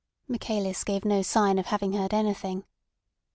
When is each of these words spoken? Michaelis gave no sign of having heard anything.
Michaelis 0.27 0.83
gave 0.83 1.05
no 1.05 1.21
sign 1.21 1.59
of 1.59 1.67
having 1.67 1.93
heard 1.93 2.11
anything. 2.11 2.65